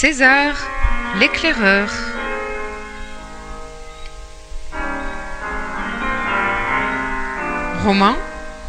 César, 0.00 0.54
l'éclaireur. 1.18 1.90
Roman 7.84 8.14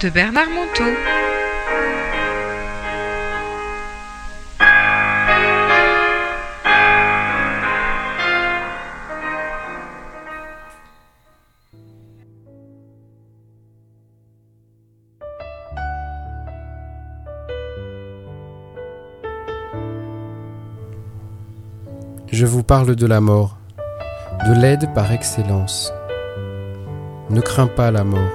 de 0.01 0.09
Bernard 0.09 0.49
Monteau. 0.49 0.91
Je 22.31 22.45
vous 22.45 22.61
parle 22.61 22.95
de 22.95 23.07
la 23.07 23.21
mort, 23.21 23.57
de 24.47 24.53
l'aide 24.53 24.93
par 24.93 25.11
excellence. 25.11 25.91
Ne 27.31 27.41
crains 27.41 27.65
pas 27.65 27.89
la 27.89 28.03
mort, 28.03 28.29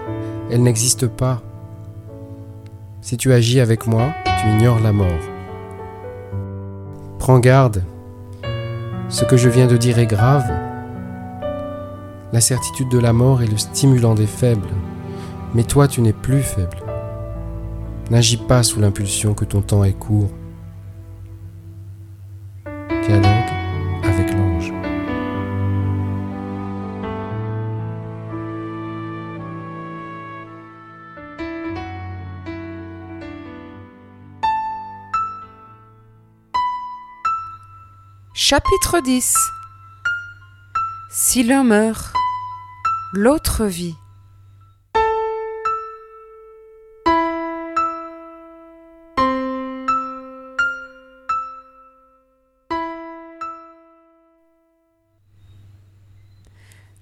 elle 0.50 0.64
n'existe 0.64 1.06
pas. 1.06 1.40
Si 3.02 3.16
tu 3.16 3.32
agis 3.32 3.60
avec 3.60 3.86
moi, 3.86 4.08
tu 4.24 4.48
ignores 4.48 4.80
la 4.80 4.92
mort. 4.92 5.06
Prends 7.20 7.38
garde, 7.38 7.84
ce 9.08 9.24
que 9.24 9.36
je 9.36 9.48
viens 9.48 9.68
de 9.68 9.76
dire 9.76 10.00
est 10.00 10.06
grave. 10.06 10.50
La 12.32 12.40
certitude 12.40 12.88
de 12.88 12.98
la 12.98 13.12
mort 13.12 13.42
est 13.42 13.50
le 13.50 13.58
stimulant 13.58 14.16
des 14.16 14.26
faibles, 14.26 14.74
mais 15.54 15.62
toi 15.62 15.86
tu 15.86 16.00
n'es 16.00 16.12
plus 16.12 16.42
faible. 16.42 16.78
N'agis 18.10 18.38
pas 18.38 18.64
sous 18.64 18.80
l'impulsion 18.80 19.34
que 19.34 19.44
ton 19.44 19.60
temps 19.60 19.84
est 19.84 19.92
court. 19.92 20.30
Chapitre 38.54 39.00
10 39.00 39.34
Si 41.10 41.42
l'un 41.42 41.64
meurt, 41.64 42.14
l'autre 43.12 43.66
vit. 43.66 43.96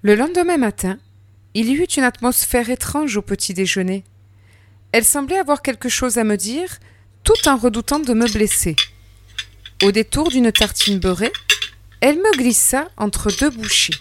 Le 0.00 0.14
lendemain 0.14 0.56
matin, 0.56 0.98
il 1.52 1.68
y 1.68 1.74
eut 1.74 1.84
une 1.84 2.04
atmosphère 2.04 2.70
étrange 2.70 3.18
au 3.18 3.22
petit 3.22 3.52
déjeuner. 3.52 4.04
Elle 4.92 5.04
semblait 5.04 5.38
avoir 5.38 5.60
quelque 5.60 5.90
chose 5.90 6.16
à 6.16 6.24
me 6.24 6.38
dire, 6.38 6.78
tout 7.24 7.46
en 7.46 7.58
redoutant 7.58 8.00
de 8.00 8.14
me 8.14 8.32
blesser. 8.32 8.74
Au 9.82 9.90
détour 9.90 10.30
d'une 10.30 10.52
tartine 10.52 11.00
beurrée, 11.00 11.32
elle 12.00 12.16
me 12.16 12.36
glissa 12.36 12.88
entre 12.96 13.32
deux 13.36 13.50
bouchées. 13.50 13.94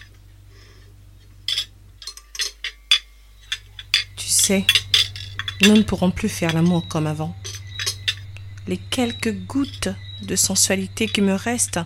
Tu 4.16 4.28
sais, 4.28 4.64
nous 5.62 5.76
ne 5.76 5.82
pourrons 5.82 6.12
plus 6.12 6.28
faire 6.28 6.52
l'amour 6.52 6.86
comme 6.86 7.08
avant. 7.08 7.36
Les 8.68 8.76
quelques 8.76 9.34
gouttes 9.46 9.88
de 10.22 10.36
sensualité 10.36 11.08
qui 11.08 11.20
me 11.20 11.34
restent 11.34 11.80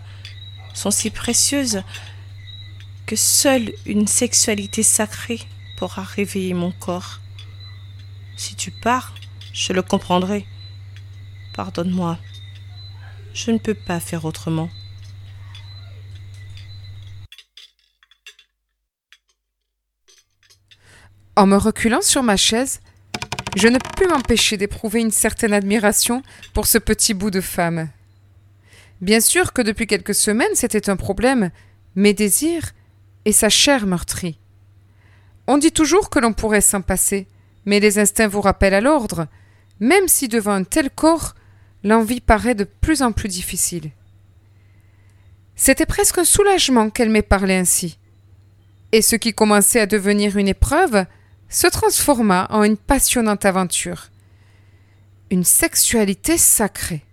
sont 0.75 0.91
si 0.91 1.09
précieuses 1.09 1.81
que 3.07 3.15
seule 3.15 3.73
une 3.87 4.05
sexualité 4.05 4.83
sacrée 4.83 5.39
pourra 5.75 6.03
réveiller 6.03 6.53
mon 6.53 6.71
corps. 6.71 7.19
Si 8.35 8.53
tu 8.53 8.69
pars, 8.69 9.15
je 9.53 9.73
le 9.73 9.81
comprendrai. 9.81 10.45
Pardonne-moi. 11.53 12.19
Je 13.37 13.51
ne 13.51 13.59
peux 13.59 13.75
pas 13.75 13.99
faire 13.99 14.25
autrement. 14.25 14.67
En 21.35 21.45
me 21.45 21.55
reculant 21.55 22.01
sur 22.01 22.23
ma 22.23 22.35
chaise, 22.35 22.79
je 23.55 23.67
ne 23.67 23.77
pus 23.77 24.07
m'empêcher 24.07 24.57
d'éprouver 24.57 25.01
une 25.01 25.11
certaine 25.11 25.53
admiration 25.53 26.23
pour 26.55 26.65
ce 26.65 26.79
petit 26.79 27.13
bout 27.13 27.29
de 27.29 27.39
femme. 27.39 27.89
Bien 29.01 29.19
sûr 29.19 29.53
que 29.53 29.61
depuis 29.61 29.85
quelques 29.85 30.15
semaines 30.15 30.55
c'était 30.55 30.89
un 30.89 30.95
problème, 30.95 31.51
mes 31.93 32.15
désirs 32.15 32.71
et 33.25 33.33
sa 33.33 33.49
chair 33.49 33.85
meurtrie. 33.85 34.39
On 35.45 35.59
dit 35.59 35.71
toujours 35.71 36.09
que 36.09 36.17
l'on 36.17 36.33
pourrait 36.33 36.61
s'en 36.61 36.81
passer, 36.81 37.27
mais 37.65 37.79
les 37.79 37.99
instincts 37.99 38.27
vous 38.27 38.41
rappellent 38.41 38.73
à 38.73 38.81
l'ordre, 38.81 39.27
même 39.79 40.07
si 40.07 40.27
devant 40.27 40.53
un 40.53 40.63
tel 40.63 40.89
corps, 40.89 41.35
l'envie 41.87 42.21
paraît 42.21 42.55
de 42.55 42.63
plus 42.63 43.01
en 43.01 43.11
plus 43.11 43.29
difficile. 43.29 43.91
C'était 45.55 45.85
presque 45.85 46.19
un 46.19 46.23
soulagement 46.23 46.89
qu'elle 46.89 47.09
m'ait 47.09 47.21
parlé 47.21 47.55
ainsi. 47.55 47.97
Et 48.91 49.01
ce 49.01 49.15
qui 49.15 49.33
commençait 49.33 49.79
à 49.79 49.85
devenir 49.85 50.37
une 50.37 50.47
épreuve 50.47 51.05
se 51.49 51.67
transforma 51.67 52.47
en 52.49 52.63
une 52.63 52.77
passionnante 52.77 53.45
aventure. 53.45 54.09
Une 55.31 55.43
sexualité 55.43 56.37
sacrée. 56.37 57.03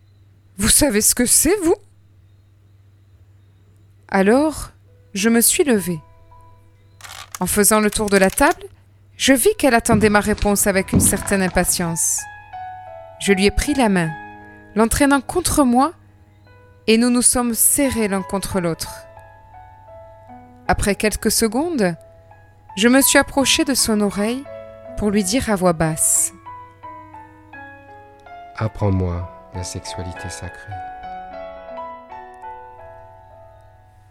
Vous 0.58 0.68
savez 0.68 1.00
ce 1.00 1.14
que 1.14 1.26
c'est, 1.26 1.56
vous? 1.64 1.76
Alors, 4.08 4.70
je 5.14 5.28
me 5.28 5.40
suis 5.40 5.64
levée. 5.64 5.98
En 7.40 7.46
faisant 7.46 7.80
le 7.80 7.90
tour 7.90 8.10
de 8.10 8.16
la 8.16 8.30
table, 8.30 8.64
je 9.16 9.32
vis 9.32 9.54
qu'elle 9.58 9.74
attendait 9.74 10.10
ma 10.10 10.20
réponse 10.20 10.66
avec 10.66 10.92
une 10.92 11.00
certaine 11.00 11.42
impatience. 11.42 12.20
Je 13.20 13.32
lui 13.32 13.46
ai 13.46 13.50
pris 13.50 13.74
la 13.74 13.88
main, 13.88 14.12
l'entraînant 14.74 15.20
contre 15.20 15.64
moi, 15.64 15.92
et 16.86 16.98
nous 16.98 17.10
nous 17.10 17.22
sommes 17.22 17.54
serrés 17.54 18.08
l'un 18.08 18.22
contre 18.22 18.60
l'autre. 18.60 19.06
Après 20.68 20.94
quelques 20.94 21.30
secondes, 21.30 21.96
je 22.76 22.88
me 22.88 23.00
suis 23.00 23.18
approchée 23.18 23.64
de 23.64 23.74
son 23.74 24.00
oreille 24.00 24.42
pour 24.96 25.10
lui 25.10 25.24
dire 25.24 25.50
à 25.50 25.56
voix 25.56 25.72
basse 25.72 26.32
Apprends-moi 28.56 29.50
la 29.54 29.64
sexualité 29.64 30.28
sacrée. 30.28 30.72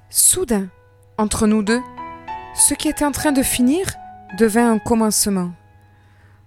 Soudain, 0.09 0.67
entre 1.17 1.47
nous 1.47 1.63
deux, 1.63 1.81
ce 2.55 2.73
qui 2.73 2.87
était 2.87 3.05
en 3.05 3.11
train 3.11 3.31
de 3.31 3.41
finir 3.41 3.85
devint 4.37 4.71
un 4.71 4.79
commencement. 4.79 5.51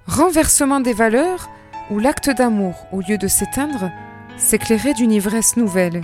Renversement 0.07 0.81
des 0.81 0.93
valeurs 0.93 1.49
où 1.91 1.99
l'acte 1.99 2.31
d'amour, 2.31 2.87
au 2.93 3.01
lieu 3.01 3.19
de 3.19 3.29
s'éteindre, 3.29 3.91
s'éclairait 4.37 4.95
d'une 4.95 5.13
ivresse 5.13 5.57
nouvelle. 5.57 6.03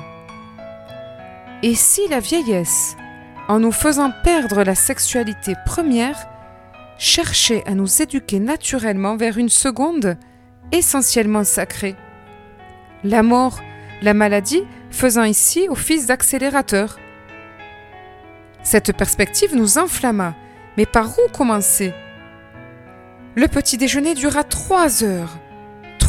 Et 1.62 1.74
si 1.74 2.00
la 2.08 2.20
vieillesse, 2.20 2.96
en 3.48 3.60
nous 3.60 3.72
faisant 3.72 4.12
perdre 4.24 4.62
la 4.62 4.74
sexualité 4.74 5.54
première, 5.66 6.28
cherchait 6.98 7.62
à 7.66 7.74
nous 7.74 8.02
éduquer 8.02 8.38
naturellement 8.38 9.16
vers 9.16 9.38
une 9.38 9.48
seconde 9.48 10.16
essentiellement 10.70 11.44
sacrée? 11.44 11.96
La 13.04 13.22
mort, 13.22 13.60
la 14.02 14.14
maladie 14.14 14.62
faisant 14.90 15.24
ici 15.24 15.66
office 15.68 16.06
d'accélérateur. 16.06 16.98
Cette 18.62 18.96
perspective 18.96 19.56
nous 19.56 19.78
enflamma, 19.78 20.34
mais 20.76 20.86
par 20.86 21.10
où 21.18 21.28
commencer? 21.32 21.92
Le 23.34 23.48
petit 23.48 23.76
déjeuner 23.76 24.14
dura 24.14 24.44
trois 24.44 25.02
heures. 25.02 25.38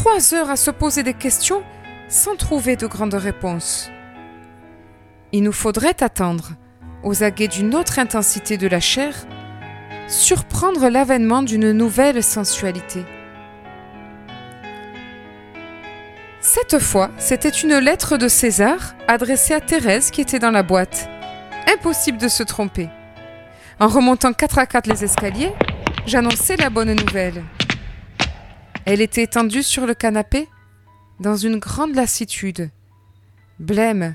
Trois 0.06 0.34
heures 0.34 0.50
à 0.50 0.56
se 0.56 0.70
poser 0.70 1.02
des 1.02 1.14
questions 1.14 1.62
sans 2.10 2.36
trouver 2.36 2.76
de 2.76 2.86
grandes 2.86 3.14
réponses. 3.14 3.90
Il 5.32 5.42
nous 5.44 5.50
faudrait 5.50 6.02
attendre, 6.02 6.50
aux 7.02 7.22
aguets 7.22 7.48
d'une 7.48 7.74
autre 7.74 7.98
intensité 7.98 8.58
de 8.58 8.66
la 8.66 8.80
chair, 8.80 9.14
surprendre 10.06 10.90
l'avènement 10.90 11.42
d'une 11.42 11.72
nouvelle 11.72 12.22
sensualité. 12.22 13.02
Cette 16.42 16.80
fois, 16.80 17.10
c'était 17.16 17.48
une 17.48 17.78
lettre 17.78 18.18
de 18.18 18.28
César 18.28 18.94
adressée 19.08 19.54
à 19.54 19.62
Thérèse 19.62 20.10
qui 20.10 20.20
était 20.20 20.38
dans 20.38 20.50
la 20.50 20.62
boîte. 20.62 21.08
Impossible 21.66 22.18
de 22.18 22.28
se 22.28 22.42
tromper. 22.42 22.90
En 23.80 23.88
remontant 23.88 24.34
quatre 24.34 24.58
à 24.58 24.66
quatre 24.66 24.86
les 24.86 25.02
escaliers, 25.02 25.54
j'annonçai 26.04 26.56
la 26.56 26.68
bonne 26.68 26.92
nouvelle. 26.92 27.42
Elle 28.86 29.00
était 29.00 29.22
étendue 29.22 29.62
sur 29.62 29.86
le 29.86 29.94
canapé, 29.94 30.48
dans 31.18 31.36
une 31.36 31.58
grande 31.58 31.94
lassitude, 31.94 32.70
blême, 33.58 34.14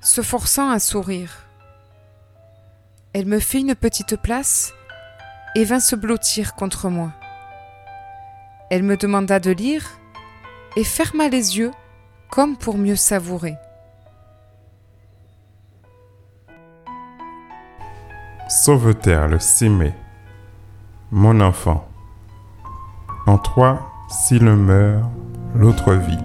se 0.00 0.20
forçant 0.20 0.70
à 0.70 0.80
sourire. 0.80 1.46
Elle 3.12 3.26
me 3.26 3.38
fit 3.38 3.60
une 3.60 3.76
petite 3.76 4.16
place 4.16 4.72
et 5.54 5.64
vint 5.64 5.80
se 5.80 5.94
blottir 5.94 6.54
contre 6.54 6.88
moi. 6.88 7.12
Elle 8.70 8.82
me 8.82 8.96
demanda 8.96 9.38
de 9.38 9.52
lire 9.52 10.00
et 10.76 10.82
ferma 10.82 11.28
les 11.28 11.58
yeux 11.58 11.70
comme 12.30 12.56
pour 12.56 12.76
mieux 12.76 12.96
savourer. 12.96 13.54
Sauveterre 18.48 19.28
le 19.28 19.38
6 19.38 19.68
mai. 19.68 19.94
Mon 21.12 21.40
enfant, 21.40 21.88
en 23.26 23.38
toi, 23.38 23.78
si 24.08 24.38
l'un 24.38 24.56
meurt, 24.56 25.02
l'autre 25.54 25.92
vit. 25.94 26.18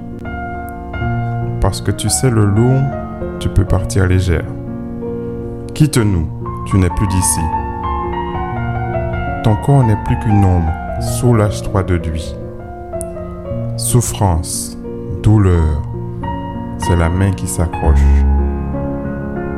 Parce 1.62 1.82
que 1.82 1.92
tu 1.92 2.10
sais 2.10 2.30
le 2.30 2.46
lourd, 2.46 2.82
tu 3.40 3.48
peux 3.48 3.64
partir 3.64 4.06
légère. 4.06 4.46
Quitte-nous, 5.74 6.28
tu 6.66 6.78
n'es 6.78 6.90
plus 6.90 7.08
d'ici. 7.08 7.42
Ton 9.44 9.56
corps 9.66 9.84
n'est 9.84 10.02
plus 10.04 10.20
qu'une 10.20 10.44
ombre, 10.44 10.72
soulage-toi 11.00 11.84
de 11.84 11.96
lui. 11.96 12.36
Souffrance, 13.78 14.78
douleur, 15.24 15.82
c'est 16.80 16.98
la 16.98 17.08
main 17.08 17.32
qui 17.32 17.48
s'accroche. 17.48 18.00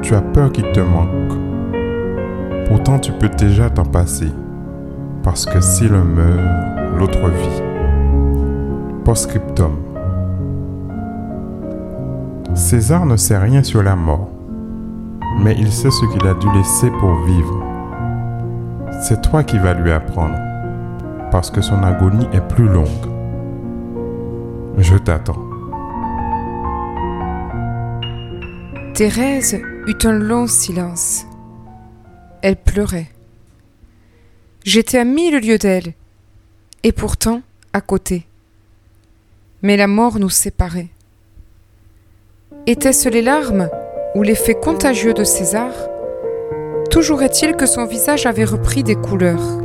Tu 0.04 0.14
as 0.14 0.22
peur 0.22 0.52
qu'il 0.52 0.72
te 0.72 0.80
manque. 0.80 1.40
Pourtant 2.68 3.00
tu 3.00 3.12
peux 3.14 3.30
déjà 3.30 3.72
t'en 3.72 3.86
passer. 3.86 4.32
Parce 5.24 5.46
que 5.46 5.60
si 5.60 5.88
l'un 5.88 6.04
meurt, 6.04 6.81
l'autre 6.98 7.30
vit. 7.30 7.62
Postscriptum. 9.04 9.78
César 12.56 13.06
ne 13.06 13.16
sait 13.16 13.38
rien 13.38 13.64
sur 13.64 13.82
la 13.82 13.96
mort, 13.96 14.30
mais 15.44 15.56
il 15.58 15.72
sait 15.72 15.92
ce 15.92 16.06
qu'il 16.06 16.28
a 16.28 16.34
dû 16.34 16.48
laisser 16.54 16.90
pour 17.00 17.14
vivre. 17.24 17.64
C'est 19.02 19.22
toi 19.22 19.44
qui 19.44 19.58
vas 19.58 19.74
lui 19.74 19.92
apprendre, 19.92 20.38
parce 21.32 21.50
que 21.50 21.62
son 21.62 21.82
agonie 21.84 22.28
est 22.34 22.48
plus 22.48 22.68
longue. 22.68 22.88
Je 24.78 24.98
t'attends. 24.98 25.42
Thérèse 28.94 29.60
eut 29.88 30.06
un 30.06 30.14
long 30.14 30.48
silence. 30.48 31.26
Elle 32.42 32.58
pleurait. 32.58 33.10
J'étais 34.64 35.00
à 35.00 35.06
mille 35.06 35.40
lieues 35.40 35.58
d'elle, 35.58 35.94
et 36.84 36.92
pourtant 36.92 37.42
à 37.74 37.82
côté. 37.82 38.26
Mais 39.62 39.78
la 39.78 39.88
mort 39.88 40.20
nous 40.20 40.30
séparait. 40.30 40.90
Étaient-ce 42.68 43.10
les 43.10 43.22
larmes 43.22 43.70
ou 44.16 44.24
l'effet 44.24 44.56
contagieux 44.56 45.14
de 45.14 45.24
César? 45.24 45.72
Toujours 46.90 47.24
est-il 47.24 47.56
que 47.56 47.66
son 47.66 47.86
visage 47.86 48.26
avait 48.26 48.46
repris 48.46 48.84
des 48.84 48.96
couleurs. 48.96 49.58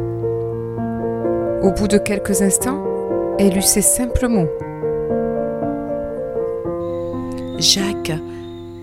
Au 1.63 1.73
bout 1.73 1.89
de 1.89 1.99
quelques 1.99 2.43
instants, 2.43 2.85
elle 3.39 3.57
eut 3.57 3.63
ces 3.63 3.83
simples 3.83 4.29
mots. 4.29 4.49
Jacques, 7.59 8.13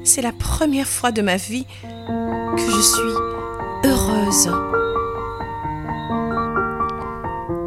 c'est 0.03 0.21
la 0.21 0.33
première 0.33 0.87
fois 0.87 1.11
de 1.11 1.21
ma 1.21 1.37
vie 1.37 1.65
que 2.57 2.61
je 2.61 2.81
suis 2.81 3.85
heureuse. 3.85 4.49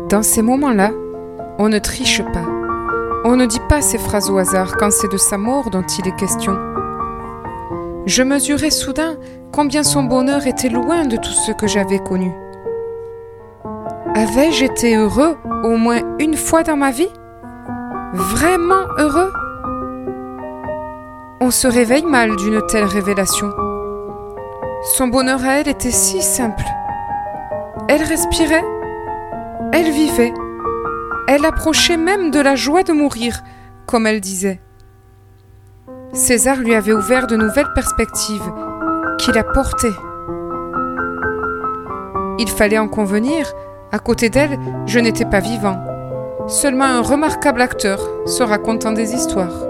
Dans 0.09 0.23
ces 0.23 0.41
moments-là, 0.41 0.93
on 1.59 1.69
ne 1.69 1.81
triche 1.81 2.23
pas. 2.23 2.45
On 3.25 3.35
ne 3.35 3.45
dit 3.45 3.61
pas 3.69 3.81
ces 3.81 3.99
phrases 3.99 4.31
au 4.31 4.39
hasard 4.39 4.77
quand 4.77 4.93
c'est 4.93 5.11
de 5.11 5.17
sa 5.17 5.37
mort 5.37 5.69
dont 5.71 5.83
il 5.83 6.07
est 6.07 6.15
question. 6.15 6.57
Je 8.07 8.23
mesurais 8.23 8.71
soudain 8.71 9.17
combien 9.53 9.83
son 9.83 10.05
bonheur 10.05 10.47
était 10.47 10.69
loin 10.69 11.07
de 11.07 11.17
tout 11.17 11.33
ce 11.33 11.51
que 11.51 11.67
j'avais 11.67 11.99
connu. 11.99 12.33
Avais-je 14.15 14.65
été 14.67 14.95
heureux 14.95 15.37
au 15.65 15.77
moins 15.77 16.03
une 16.21 16.37
fois 16.37 16.63
dans 16.63 16.77
ma 16.77 16.93
vie? 16.93 17.11
Vraiment 18.13 18.87
heureux? 18.99 19.33
On 21.41 21.51
se 21.51 21.67
réveille 21.67 22.07
mal 22.07 22.37
d'une 22.37 22.65
telle 22.69 22.85
révélation. 22.85 23.51
Son 24.95 25.09
bonheur 25.09 25.45
à 25.45 25.59
elle 25.59 25.69
était 25.69 25.91
si 25.91 26.23
simple. 26.23 26.65
Elle 27.89 28.05
respirait, 28.05 28.65
elle 29.77 29.91
vivait, 29.91 30.33
elle 31.29 31.45
approchait 31.45 31.99
même 31.99 32.31
de 32.31 32.41
la 32.41 32.55
joie 32.55 32.83
de 32.83 32.95
mourir, 32.95 33.43
comme 33.87 34.07
elle 34.07 34.23
disait. 34.23 34.59
César 36.15 36.57
lui 36.57 36.75
avait 36.75 36.95
ouvert 36.95 37.27
de 37.27 37.37
nouvelles 37.37 37.75
perspectives 37.75 38.51
qui 39.19 39.33
la 39.33 39.45
portaient. 39.45 39.89
Il 42.39 42.49
fallait 42.49 42.79
en 42.79 42.89
convenir, 42.89 43.53
à 43.93 43.99
côté 43.99 44.31
d'elle, 44.31 44.59
je 44.87 44.99
n'étais 44.99 45.27
pas 45.27 45.41
vivant, 45.41 45.79
seulement 46.49 46.87
un 46.87 47.03
remarquable 47.03 47.61
acteur 47.61 48.01
se 48.25 48.43
racontant 48.43 48.93
des 48.93 49.13
histoires. 49.13 49.67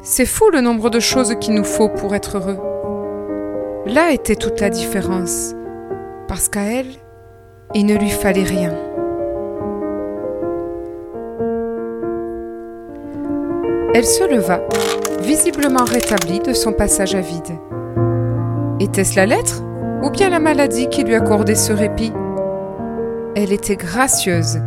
C'est 0.00 0.26
fou 0.26 0.48
le 0.50 0.62
nombre 0.62 0.88
de 0.88 1.00
choses 1.00 1.34
qu'il 1.38 1.52
nous 1.52 1.64
faut 1.64 1.90
pour 1.90 2.14
être 2.14 2.38
heureux. 2.38 2.58
Là 3.84 4.10
était 4.10 4.36
toute 4.36 4.58
la 4.60 4.70
différence, 4.70 5.54
parce 6.28 6.48
qu'à 6.48 6.62
elle, 6.62 6.94
il 7.74 7.86
ne 7.86 7.96
lui 7.96 8.10
fallait 8.10 8.44
rien. 8.44 8.72
Elle 13.94 14.04
se 14.04 14.24
leva, 14.24 14.60
visiblement 15.20 15.84
rétablie 15.84 16.40
de 16.40 16.52
son 16.52 16.72
passage 16.72 17.14
à 17.14 17.20
vide. 17.20 17.58
Était-ce 18.80 19.16
la 19.16 19.26
lettre 19.26 19.62
ou 20.02 20.10
bien 20.10 20.30
la 20.30 20.38
maladie 20.38 20.88
qui 20.88 21.02
lui 21.04 21.14
accordait 21.14 21.54
ce 21.54 21.72
répit? 21.72 22.12
Elle 23.34 23.52
était 23.52 23.76
gracieuse 23.76 24.60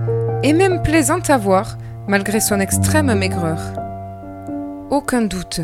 et 0.44 0.54
même 0.54 0.82
plaisante 0.82 1.30
à 1.30 1.38
voir 1.38 1.78
malgré 2.08 2.40
son 2.40 2.60
extrême 2.60 3.14
maigreur. 3.14 3.60
Aucun 4.90 5.22
doute, 5.22 5.62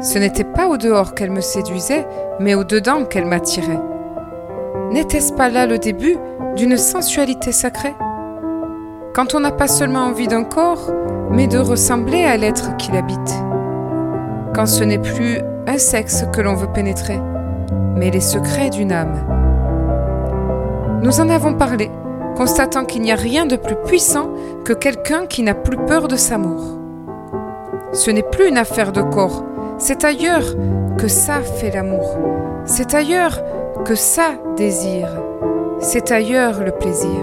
ce 0.00 0.18
n'était 0.18 0.44
pas 0.44 0.68
au 0.68 0.76
dehors 0.76 1.14
qu'elle 1.14 1.30
me 1.30 1.40
séduisait, 1.40 2.06
mais 2.40 2.54
au 2.54 2.64
dedans 2.64 3.04
qu'elle 3.04 3.26
m'attirait. 3.26 3.80
N'était-ce 4.92 5.32
pas 5.32 5.48
là 5.48 5.66
le 5.66 5.78
début 5.78 6.16
d'une 6.56 6.76
sensualité 6.76 7.50
sacrée 7.50 7.94
Quand 9.14 9.34
on 9.34 9.40
n'a 9.40 9.52
pas 9.52 9.68
seulement 9.68 10.00
envie 10.00 10.28
d'un 10.28 10.44
corps, 10.44 10.92
mais 11.30 11.46
de 11.46 11.58
ressembler 11.58 12.24
à 12.24 12.36
l'être 12.36 12.76
qui 12.76 12.92
l'habite. 12.92 13.34
Quand 14.54 14.66
ce 14.66 14.84
n'est 14.84 14.98
plus 14.98 15.38
un 15.66 15.78
sexe 15.78 16.24
que 16.32 16.42
l'on 16.42 16.54
veut 16.54 16.70
pénétrer, 16.72 17.18
mais 17.96 18.10
les 18.10 18.20
secrets 18.20 18.70
d'une 18.70 18.92
âme. 18.92 19.16
Nous 21.02 21.20
en 21.20 21.28
avons 21.30 21.54
parlé, 21.54 21.90
constatant 22.36 22.84
qu'il 22.84 23.02
n'y 23.02 23.12
a 23.12 23.16
rien 23.16 23.46
de 23.46 23.56
plus 23.56 23.76
puissant 23.86 24.28
que 24.64 24.72
quelqu'un 24.72 25.26
qui 25.26 25.42
n'a 25.42 25.54
plus 25.54 25.78
peur 25.78 26.06
de 26.06 26.16
sa 26.16 26.36
mort. 26.36 26.78
Ce 27.92 28.10
n'est 28.10 28.22
plus 28.22 28.48
une 28.48 28.58
affaire 28.58 28.92
de 28.92 29.02
corps, 29.02 29.44
c'est 29.78 30.04
ailleurs 30.04 30.54
que 30.98 31.08
ça 31.08 31.40
fait 31.40 31.70
l'amour, 31.70 32.18
c'est 32.66 32.94
ailleurs 32.94 33.40
que 33.84 33.94
ça 33.94 34.32
désire, 34.56 35.21
c'est 35.82 36.12
ailleurs 36.12 36.62
le 36.62 36.70
plaisir. 36.70 37.20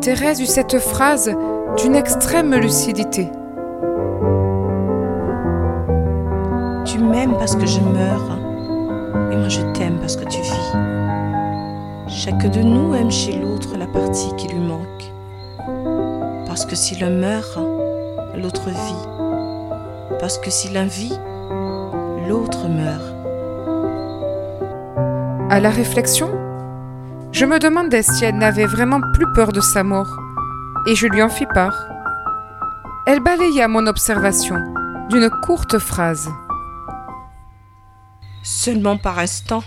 Thérèse 0.00 0.40
eut 0.40 0.46
cette 0.46 0.78
phrase 0.78 1.30
d'une 1.76 1.94
extrême 1.94 2.54
lucidité. 2.54 3.30
Tu 6.86 6.98
m'aimes 6.98 7.36
parce 7.38 7.54
que 7.54 7.66
je 7.66 7.80
meurs, 7.80 8.38
et 9.30 9.36
moi 9.36 9.48
je 9.48 9.60
t'aime 9.74 9.98
parce 10.00 10.16
que 10.16 10.24
tu 10.24 10.40
vis. 10.40 10.72
Chaque 12.08 12.50
de 12.50 12.62
nous 12.62 12.94
aime 12.94 13.10
chez 13.10 13.38
l'autre 13.38 13.76
la 13.78 13.86
partie 13.86 14.34
qui 14.36 14.48
lui 14.48 14.60
manque. 14.60 15.12
Parce 16.46 16.64
que 16.64 16.74
si 16.74 16.96
l'un 16.96 17.10
meurt, 17.10 17.58
l'autre 18.34 18.70
vit. 18.70 20.18
Parce 20.18 20.38
que 20.38 20.50
si 20.50 20.70
l'un 20.70 20.86
vit, 20.86 21.18
l'autre 22.26 22.68
meurt. 22.68 23.17
À 25.50 25.60
la 25.60 25.70
réflexion, 25.70 26.28
je 27.32 27.46
me 27.46 27.58
demandais 27.58 28.02
si 28.02 28.22
elle 28.22 28.36
n'avait 28.36 28.66
vraiment 28.66 29.00
plus 29.14 29.24
peur 29.34 29.50
de 29.50 29.62
sa 29.62 29.82
mort, 29.82 30.18
et 30.86 30.94
je 30.94 31.06
lui 31.06 31.22
en 31.22 31.30
fis 31.30 31.46
part. 31.46 31.88
Elle 33.06 33.20
balaya 33.20 33.66
mon 33.66 33.86
observation 33.86 34.56
d'une 35.08 35.30
courte 35.42 35.78
phrase. 35.78 36.28
Seulement 38.42 38.98
par 38.98 39.18
instant. 39.18 39.64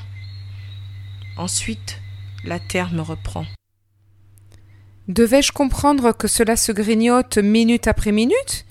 Ensuite, 1.35 1.99
la 2.45 2.59
terre 2.59 2.93
me 2.93 3.01
reprend. 3.01 3.45
Devais-je 5.07 5.51
comprendre 5.51 6.15
que 6.15 6.27
cela 6.27 6.57
se 6.57 6.71
grignote 6.71 7.39
minute 7.39 7.87
après 7.87 8.11
minute 8.11 8.67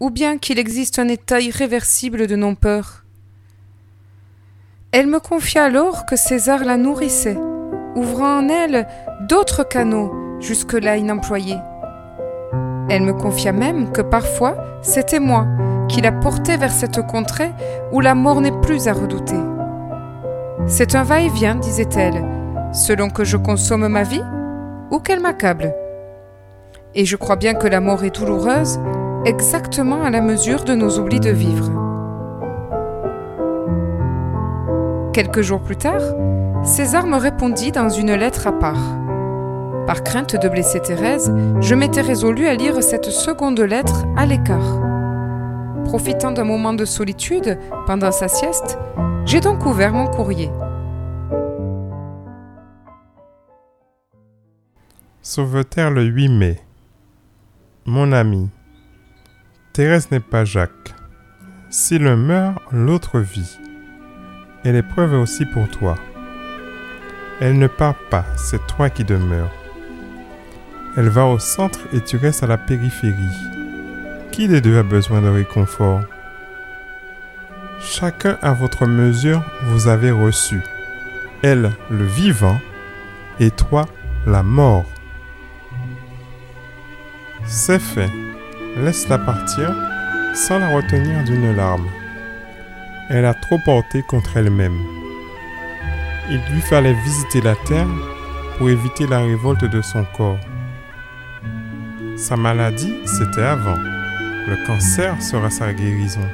Ou 0.00 0.10
bien 0.10 0.36
qu'il 0.36 0.58
existe 0.58 0.98
un 0.98 1.08
état 1.08 1.40
irréversible 1.40 2.26
de 2.26 2.36
non-peur? 2.36 3.01
Elle 4.94 5.06
me 5.06 5.20
confia 5.20 5.64
alors 5.64 6.04
que 6.04 6.16
César 6.16 6.66
la 6.66 6.76
nourrissait, 6.76 7.38
ouvrant 7.94 8.40
en 8.40 8.48
elle 8.50 8.86
d'autres 9.22 9.66
canaux 9.66 10.12
jusque-là 10.38 10.98
inemployés. 10.98 11.56
Elle 12.90 13.00
me 13.00 13.14
confia 13.14 13.52
même 13.52 13.90
que 13.90 14.02
parfois 14.02 14.54
c'était 14.82 15.18
moi 15.18 15.46
qui 15.88 16.02
la 16.02 16.12
portais 16.12 16.58
vers 16.58 16.70
cette 16.70 17.00
contrée 17.06 17.52
où 17.90 18.00
la 18.00 18.14
mort 18.14 18.42
n'est 18.42 18.60
plus 18.60 18.86
à 18.86 18.92
redouter. 18.92 19.40
C'est 20.66 20.94
un 20.94 21.04
va-et-vient, 21.04 21.54
disait-elle, 21.54 22.22
selon 22.74 23.08
que 23.08 23.24
je 23.24 23.38
consomme 23.38 23.88
ma 23.88 24.02
vie 24.02 24.22
ou 24.90 24.98
qu'elle 24.98 25.20
m'accable. 25.20 25.74
Et 26.94 27.06
je 27.06 27.16
crois 27.16 27.36
bien 27.36 27.54
que 27.54 27.66
la 27.66 27.80
mort 27.80 28.04
est 28.04 28.14
douloureuse 28.14 28.78
exactement 29.24 30.02
à 30.02 30.10
la 30.10 30.20
mesure 30.20 30.64
de 30.64 30.74
nos 30.74 30.98
oublis 30.98 31.20
de 31.20 31.30
vivre. 31.30 31.91
Quelques 35.12 35.42
jours 35.42 35.60
plus 35.60 35.76
tard, 35.76 36.00
César 36.64 37.06
me 37.06 37.18
répondit 37.18 37.70
dans 37.70 37.90
une 37.90 38.14
lettre 38.14 38.46
à 38.46 38.52
part. 38.52 38.96
Par 39.86 40.02
crainte 40.04 40.40
de 40.40 40.48
blesser 40.48 40.80
Thérèse, 40.80 41.30
je 41.60 41.74
m'étais 41.74 42.00
résolu 42.00 42.46
à 42.46 42.54
lire 42.54 42.82
cette 42.82 43.10
seconde 43.10 43.60
lettre 43.60 44.06
à 44.16 44.24
l'écart. 44.24 44.80
Profitant 45.84 46.30
d'un 46.30 46.44
moment 46.44 46.72
de 46.72 46.86
solitude 46.86 47.58
pendant 47.86 48.10
sa 48.10 48.28
sieste, 48.28 48.78
j'ai 49.26 49.40
donc 49.40 49.66
ouvert 49.66 49.92
mon 49.92 50.06
courrier. 50.06 50.50
Sauveterre 55.20 55.90
le 55.90 56.04
8 56.04 56.28
mai. 56.30 56.60
Mon 57.84 58.12
ami, 58.12 58.48
Thérèse 59.74 60.10
n'est 60.10 60.20
pas 60.20 60.46
Jacques. 60.46 60.94
Si 61.68 61.98
l'un 61.98 62.16
meurt, 62.16 62.62
l'autre 62.70 63.18
vit. 63.18 63.58
Et 64.64 64.72
l'épreuve 64.72 65.14
est 65.14 65.18
aussi 65.18 65.44
pour 65.46 65.68
toi. 65.68 65.96
Elle 67.40 67.58
ne 67.58 67.66
part 67.66 67.96
pas, 68.10 68.24
c'est 68.36 68.64
toi 68.66 68.88
qui 68.90 69.04
demeures. 69.04 69.50
Elle 70.96 71.08
va 71.08 71.26
au 71.26 71.38
centre 71.38 71.80
et 71.92 72.00
tu 72.00 72.16
restes 72.16 72.42
à 72.42 72.46
la 72.46 72.58
périphérie. 72.58 73.14
Qui 74.30 74.46
des 74.46 74.60
deux 74.60 74.78
a 74.78 74.82
besoin 74.82 75.20
de 75.22 75.28
réconfort? 75.28 76.02
Chacun 77.80 78.38
à 78.42 78.52
votre 78.52 78.86
mesure 78.86 79.42
vous 79.64 79.88
avez 79.88 80.10
reçu. 80.10 80.60
Elle, 81.42 81.72
le 81.90 82.04
vivant, 82.04 82.58
et 83.40 83.50
toi, 83.50 83.86
la 84.26 84.42
mort. 84.42 84.84
C'est 87.44 87.80
fait. 87.80 88.10
Laisse-la 88.76 89.18
partir 89.18 89.74
sans 90.34 90.58
la 90.60 90.76
retenir 90.76 91.24
d'une 91.24 91.56
larme. 91.56 91.86
Elle 93.14 93.26
a 93.26 93.34
trop 93.34 93.58
porté 93.58 94.02
contre 94.02 94.38
elle-même. 94.38 94.80
Il 96.30 96.40
lui 96.50 96.62
fallait 96.62 96.94
visiter 96.94 97.42
la 97.42 97.54
terre 97.56 97.86
pour 98.56 98.70
éviter 98.70 99.06
la 99.06 99.18
révolte 99.18 99.66
de 99.66 99.82
son 99.82 100.06
corps. 100.16 100.38
Sa 102.16 102.38
maladie, 102.38 102.94
c'était 103.04 103.42
avant. 103.42 103.76
Le 103.76 104.66
cancer 104.66 105.20
sera 105.20 105.50
sa 105.50 105.74
guérison. 105.74 106.26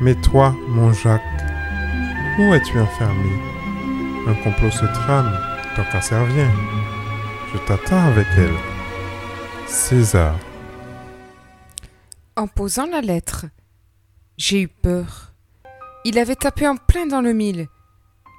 Mais 0.00 0.14
toi, 0.14 0.54
mon 0.68 0.90
Jacques, 0.90 1.20
où 2.38 2.54
es-tu 2.54 2.80
enfermé? 2.80 3.32
Un 4.26 4.34
complot 4.42 4.70
se 4.70 4.86
trame, 4.86 5.38
ton 5.76 5.84
cancer 5.92 6.24
vient. 6.24 6.50
Je 7.52 7.58
t'attends 7.58 8.06
avec 8.06 8.26
elle. 8.38 8.56
César. 9.66 10.34
En 12.36 12.46
posant 12.46 12.86
la 12.86 13.02
lettre, 13.02 13.44
j'ai 14.36 14.62
eu 14.62 14.68
peur. 14.68 15.32
Il 16.04 16.18
avait 16.18 16.36
tapé 16.36 16.68
en 16.68 16.76
plein 16.76 17.06
dans 17.06 17.20
le 17.20 17.32
mille. 17.32 17.68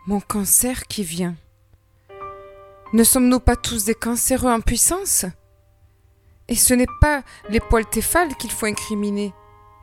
Mon 0.05 0.19
cancer 0.19 0.83
qui 0.87 1.03
vient. 1.03 1.35
Ne 2.93 3.03
sommes-nous 3.03 3.39
pas 3.39 3.55
tous 3.55 3.85
des 3.85 3.95
cancéreux 3.95 4.51
en 4.51 4.61
puissance? 4.61 5.25
Et 6.47 6.55
ce 6.55 6.73
n'est 6.73 6.85
pas 7.01 7.23
les 7.49 7.59
poils 7.59 7.89
téphales 7.89 8.35
qu'il 8.35 8.51
faut 8.51 8.67
incriminer, 8.67 9.33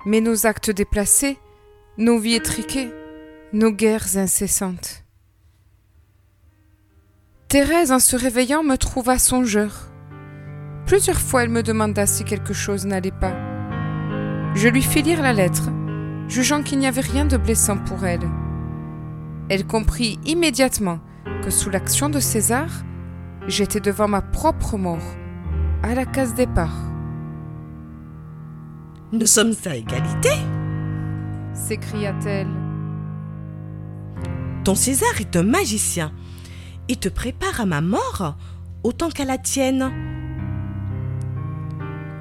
mais 0.06 0.21
nos 0.21 0.47
actes 0.47 0.71
déplacés, 0.71 1.38
nos 1.99 2.18
vies 2.18 2.37
étriquées, 2.37 2.90
nos 3.52 3.71
guerres 3.71 4.16
incessantes. 4.16 5.02
Thérèse, 7.49 7.92
en 7.92 7.99
se 7.99 8.16
réveillant, 8.16 8.62
me 8.62 8.76
trouva 8.76 9.18
songeur. 9.18 9.90
Plusieurs 10.87 11.21
fois, 11.21 11.42
elle 11.42 11.50
me 11.50 11.62
demanda 11.62 12.06
si 12.06 12.25
quelque 12.25 12.54
chose 12.54 12.87
n'allait 12.87 13.11
pas. 13.11 13.35
Je 14.54 14.68
lui 14.68 14.83
fis 14.83 15.02
lire 15.02 15.21
la 15.21 15.33
lettre, 15.33 15.71
jugeant 16.28 16.62
qu'il 16.62 16.78
n'y 16.78 16.86
avait 16.86 17.00
rien 17.00 17.24
de 17.24 17.36
blessant 17.36 17.78
pour 17.78 18.04
elle. 18.04 18.28
Elle 19.48 19.66
comprit 19.66 20.18
immédiatement 20.24 21.00
que 21.42 21.50
sous 21.50 21.70
l'action 21.70 22.08
de 22.08 22.20
César, 22.20 22.68
J'étais 23.46 23.80
devant 23.80 24.08
ma 24.08 24.22
propre 24.22 24.78
mort, 24.78 25.04
à 25.82 25.94
la 25.94 26.06
case 26.06 26.34
départ. 26.34 26.74
Nous 29.12 29.26
sommes 29.26 29.52
à 29.66 29.76
égalité? 29.76 30.30
s'écria-t-elle. 31.52 32.48
Ton 34.64 34.74
César 34.74 35.20
est 35.20 35.36
un 35.36 35.42
magicien 35.42 36.12
et 36.88 36.96
te 36.96 37.08
prépare 37.08 37.60
à 37.60 37.66
ma 37.66 37.80
mort 37.80 38.36
autant 38.82 39.10
qu'à 39.10 39.24
la 39.24 39.38
tienne. 39.38 39.92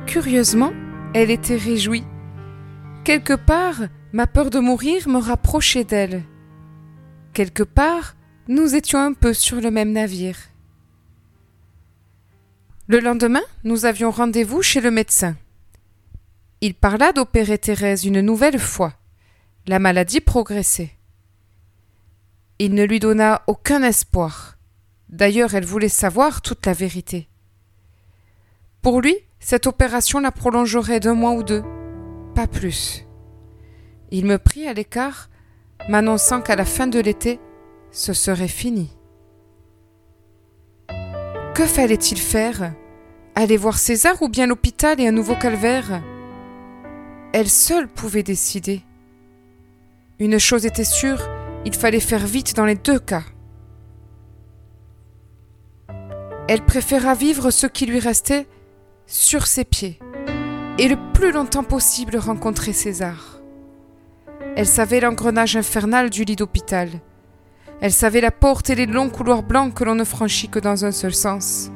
Curieusement, 0.05 0.71
elle 1.13 1.31
était 1.31 1.57
réjouie. 1.57 2.03
Quelque 3.03 3.33
part, 3.33 3.81
ma 4.13 4.27
peur 4.27 4.49
de 4.49 4.59
mourir 4.59 5.09
me 5.09 5.17
rapprochait 5.17 5.83
d'elle. 5.83 6.23
Quelque 7.33 7.63
part, 7.63 8.15
nous 8.47 8.75
étions 8.75 8.99
un 8.99 9.11
peu 9.11 9.33
sur 9.33 9.59
le 9.59 9.71
même 9.71 9.91
navire. 9.91 10.37
Le 12.87 13.01
lendemain, 13.01 13.41
nous 13.65 13.83
avions 13.83 14.09
rendez-vous 14.09 14.61
chez 14.61 14.79
le 14.79 14.89
médecin. 14.89 15.35
Il 16.61 16.75
parla 16.75 17.11
d'opérer 17.11 17.57
Thérèse 17.57 18.05
une 18.05 18.21
nouvelle 18.21 18.59
fois. 18.59 18.93
La 19.67 19.79
maladie 19.79 20.21
progressait. 20.21 20.91
Il 22.57 22.73
ne 22.73 22.85
lui 22.85 23.01
donna 23.01 23.43
aucun 23.47 23.83
espoir. 23.83 24.57
D'ailleurs, 25.09 25.55
elle 25.55 25.65
voulait 25.65 25.89
savoir 25.89 26.41
toute 26.41 26.65
la 26.65 26.73
vérité. 26.73 27.27
Pour 28.81 29.01
lui, 29.01 29.17
cette 29.41 29.67
opération 29.67 30.21
la 30.21 30.31
prolongerait 30.31 31.01
d'un 31.01 31.15
mois 31.15 31.33
ou 31.33 31.43
deux, 31.43 31.63
pas 32.33 32.47
plus. 32.47 33.05
Il 34.11 34.25
me 34.25 34.37
prit 34.37 34.67
à 34.67 34.73
l'écart, 34.73 35.29
m'annonçant 35.89 36.41
qu'à 36.41 36.55
la 36.55 36.65
fin 36.65 36.87
de 36.87 36.99
l'été, 36.99 37.39
ce 37.91 38.13
serait 38.13 38.47
fini. 38.47 38.89
Que 41.55 41.65
fallait-il 41.65 42.17
faire? 42.17 42.73
Aller 43.35 43.57
voir 43.57 43.77
César 43.77 44.21
ou 44.21 44.29
bien 44.29 44.47
l'hôpital 44.47 44.99
et 44.99 45.07
un 45.07 45.11
nouveau 45.11 45.35
calvaire? 45.35 46.01
Elle 47.33 47.49
seule 47.49 47.87
pouvait 47.87 48.23
décider. 48.23 48.81
Une 50.19 50.39
chose 50.39 50.65
était 50.65 50.83
sûre, 50.83 51.29
il 51.65 51.73
fallait 51.73 51.99
faire 51.99 52.25
vite 52.25 52.55
dans 52.55 52.65
les 52.65 52.75
deux 52.75 52.99
cas. 52.99 53.23
Elle 56.47 56.63
préféra 56.65 57.15
vivre 57.15 57.51
ce 57.51 57.67
qui 57.67 57.85
lui 57.85 57.99
restait 57.99 58.47
sur 59.07 59.47
ses 59.47 59.63
pieds 59.63 59.99
et 60.77 60.87
le 60.87 60.97
plus 61.13 61.31
longtemps 61.31 61.63
possible 61.63 62.17
rencontrer 62.17 62.73
César. 62.73 63.39
Elle 64.55 64.67
savait 64.67 64.99
l'engrenage 64.99 65.55
infernal 65.55 66.09
du 66.09 66.23
lit 66.23 66.35
d'hôpital. 66.35 66.89
Elle 67.81 67.91
savait 67.91 68.21
la 68.21 68.31
porte 68.31 68.69
et 68.69 68.75
les 68.75 68.85
longs 68.85 69.09
couloirs 69.09 69.43
blancs 69.43 69.73
que 69.73 69.83
l'on 69.83 69.95
ne 69.95 70.03
franchit 70.03 70.49
que 70.49 70.59
dans 70.59 70.85
un 70.85 70.91
seul 70.91 71.13
sens. 71.13 71.71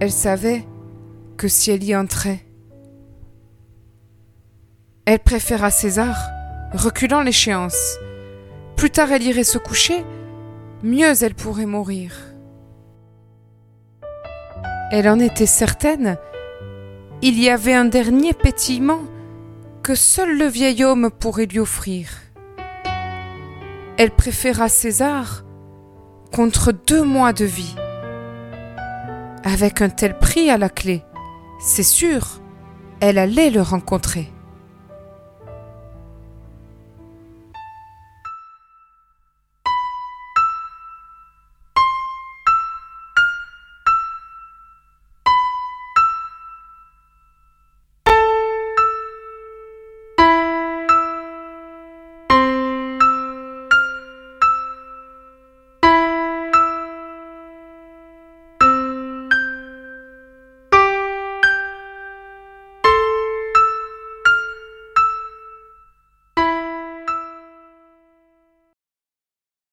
Elle 0.00 0.12
savait 0.12 0.66
que 1.36 1.48
si 1.48 1.70
elle 1.70 1.84
y 1.84 1.94
entrait, 1.94 2.44
elle 5.06 5.20
préféra 5.20 5.70
César, 5.70 6.16
reculant 6.72 7.20
l'échéance. 7.20 7.98
Plus 8.76 8.90
tard 8.90 9.12
elle 9.12 9.22
irait 9.22 9.44
se 9.44 9.58
coucher, 9.58 10.04
mieux 10.82 11.22
elle 11.22 11.34
pourrait 11.34 11.66
mourir. 11.66 12.16
Elle 14.90 15.08
en 15.08 15.18
était 15.18 15.46
certaine, 15.46 16.16
il 17.26 17.40
y 17.40 17.48
avait 17.48 17.72
un 17.72 17.86
dernier 17.86 18.34
pétillement 18.34 19.00
que 19.82 19.94
seul 19.94 20.36
le 20.36 20.44
vieil 20.44 20.84
homme 20.84 21.10
pourrait 21.10 21.46
lui 21.46 21.58
offrir. 21.58 22.10
Elle 23.96 24.10
préféra 24.10 24.68
César 24.68 25.42
contre 26.34 26.70
deux 26.70 27.02
mois 27.02 27.32
de 27.32 27.46
vie. 27.46 27.76
Avec 29.42 29.80
un 29.80 29.88
tel 29.88 30.18
prix 30.18 30.50
à 30.50 30.58
la 30.58 30.68
clé, 30.68 31.02
c'est 31.60 31.82
sûr, 31.82 32.42
elle 33.00 33.16
allait 33.16 33.48
le 33.48 33.62
rencontrer. 33.62 34.30